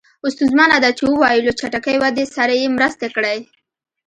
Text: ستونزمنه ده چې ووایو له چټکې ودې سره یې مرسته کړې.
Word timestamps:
ستونزمنه 0.33 0.77
ده 0.83 0.89
چې 0.97 1.03
ووایو 1.05 1.45
له 1.47 1.53
چټکې 1.59 1.95
ودې 2.01 2.25
سره 2.35 2.53
یې 2.61 2.67
مرسته 2.77 3.05
کړې. 3.15 3.37